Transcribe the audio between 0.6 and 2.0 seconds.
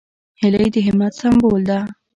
د همت سمبول ده